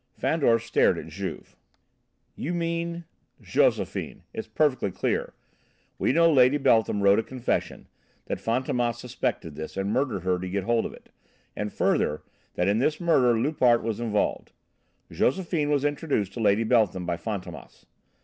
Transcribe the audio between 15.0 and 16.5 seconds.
Josephine was introduced to